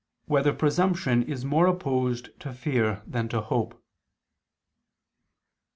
[0.25, 3.79] 3] Whether Presumption Is More Opposed to Fear Than to Hope?